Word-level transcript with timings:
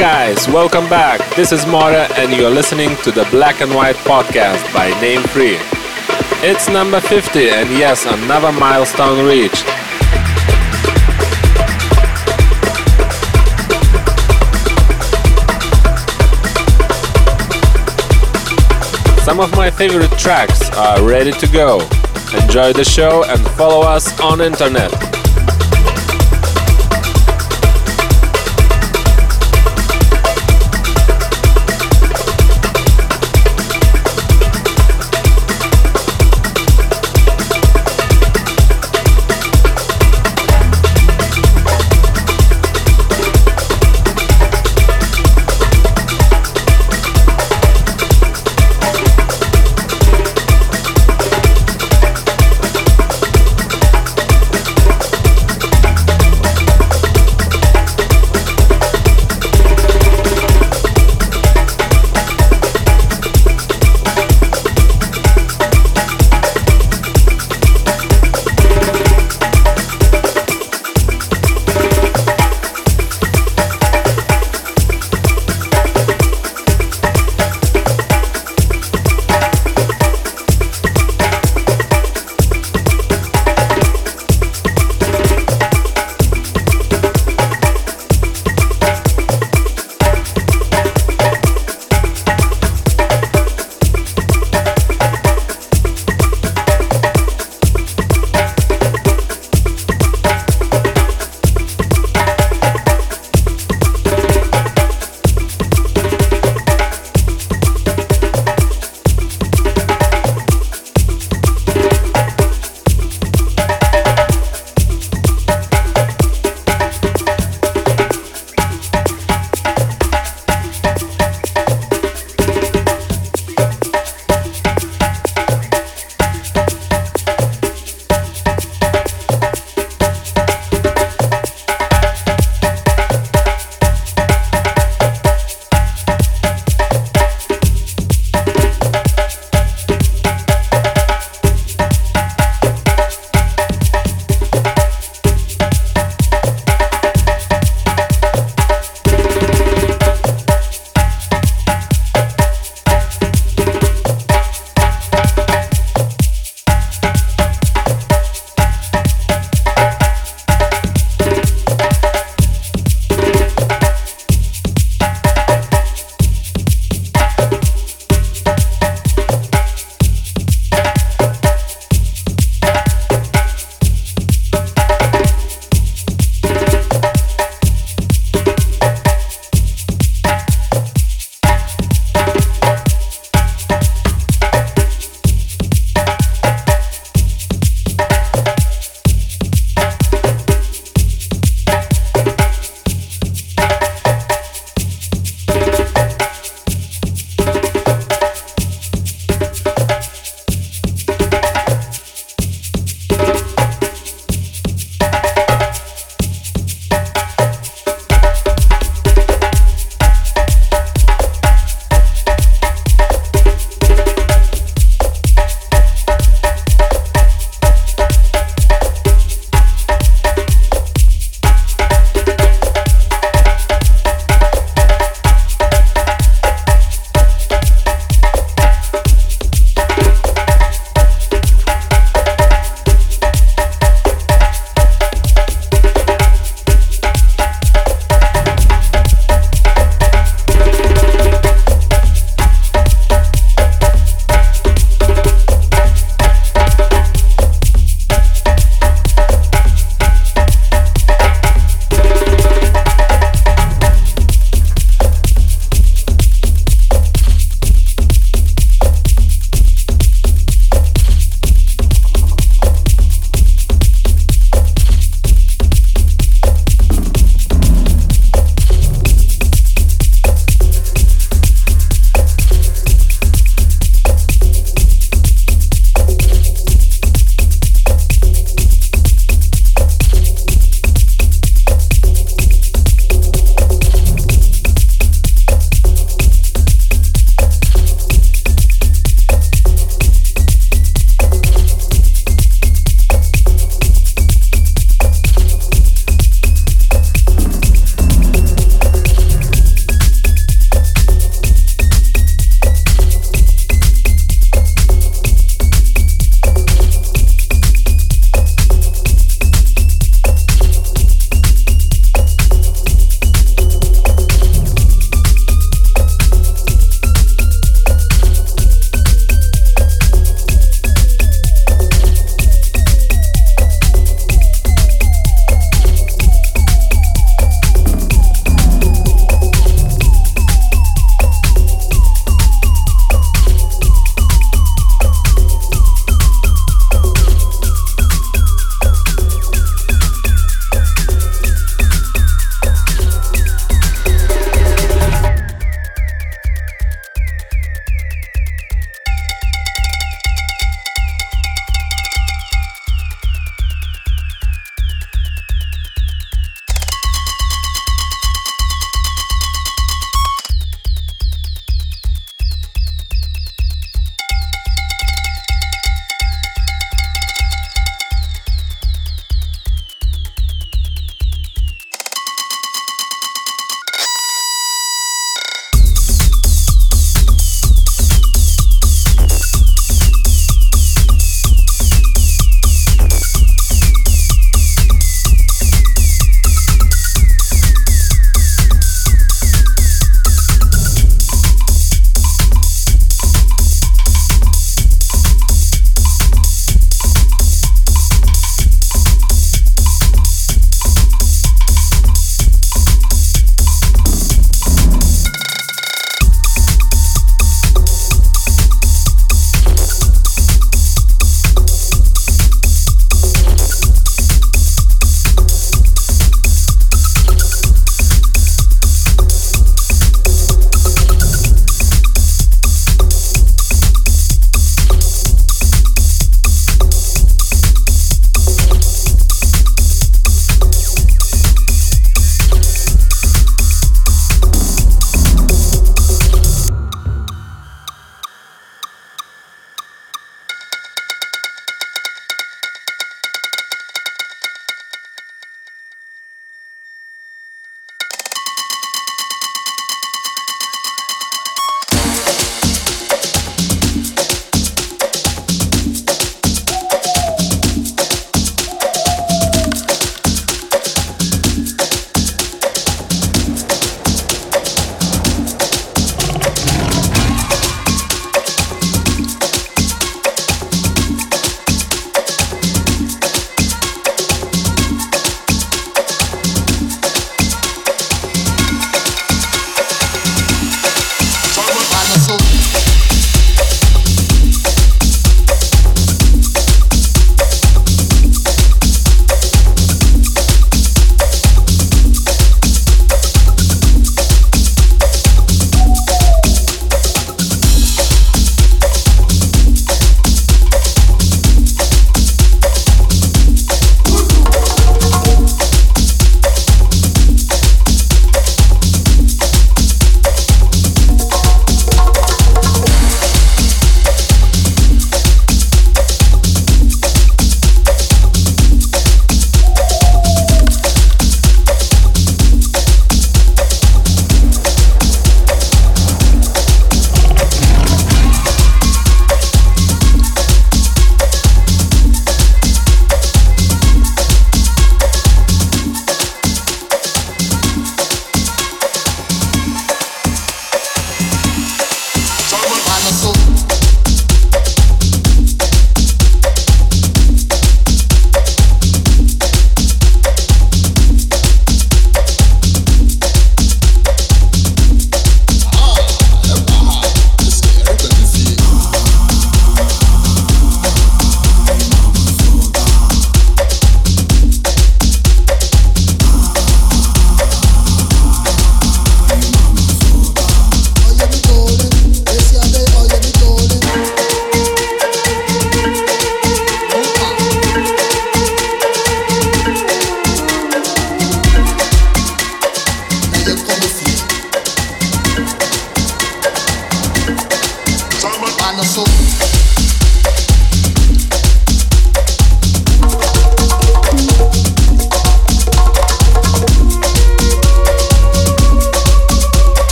guys, 0.00 0.48
welcome 0.48 0.88
back. 0.88 1.20
This 1.36 1.52
is 1.52 1.66
Moore, 1.66 1.90
and 1.92 2.32
you're 2.32 2.48
listening 2.48 2.96
to 3.02 3.10
the 3.10 3.28
Black 3.30 3.60
and 3.60 3.74
White 3.74 3.96
podcast 3.96 4.72
by 4.72 4.88
Name 4.98 5.20
Free. 5.24 5.58
It's 6.42 6.70
number 6.70 7.02
50, 7.02 7.50
and 7.50 7.68
yes, 7.72 8.06
another 8.06 8.50
milestone 8.50 9.26
reached. 9.26 9.66
Some 19.22 19.38
of 19.38 19.54
my 19.54 19.70
favorite 19.70 20.18
tracks 20.18 20.70
are 20.78 21.06
ready 21.06 21.32
to 21.32 21.46
go. 21.48 21.80
Enjoy 22.42 22.72
the 22.72 22.86
show 22.88 23.24
and 23.24 23.46
follow 23.50 23.82
us 23.82 24.18
on 24.18 24.40
internet. 24.40 25.09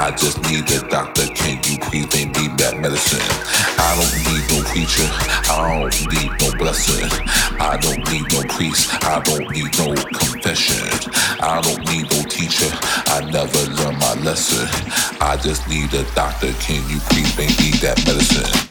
I 0.00 0.10
just 0.12 0.40
need 0.48 0.64
a 0.72 0.80
doctor. 0.88 1.26
Can 1.34 1.60
you 1.62 1.76
please 1.76 2.08
make 2.14 2.34
me 2.34 2.48
that 2.56 2.80
medicine? 2.80 3.20
I 3.76 3.92
don't 4.00 4.16
need 4.32 4.44
no 4.48 4.64
preacher. 4.72 5.04
I 5.52 5.76
don't 5.76 5.92
need 6.08 6.32
no 6.40 6.56
blessing. 6.56 7.04
I 7.60 7.76
don't 7.76 8.00
need 8.08 8.24
no 8.32 8.40
priest. 8.48 8.88
I 9.04 9.20
don't 9.20 9.50
need 9.50 9.68
no 9.76 9.92
confession. 10.16 10.88
I 11.44 11.60
don't 11.60 11.84
need 11.92 12.10
no 12.16 12.22
teacher. 12.32 12.72
I 13.12 13.28
never 13.30 13.60
learned 13.76 13.98
my 13.98 14.14
lesson. 14.24 14.64
I 15.20 15.36
just 15.36 15.68
need 15.68 15.92
a 15.92 16.04
doctor. 16.14 16.50
Can 16.64 16.80
you 16.88 16.98
please 17.12 17.36
make 17.36 17.52
me 17.60 17.70
that 17.84 18.02
medicine? 18.06 18.70